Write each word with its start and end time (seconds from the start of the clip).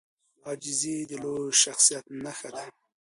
عاجزي 0.45 0.97
د 1.09 1.11
لوی 1.23 1.45
شخصیت 1.63 2.05
نښه 2.23 2.49
ده. 2.55 2.65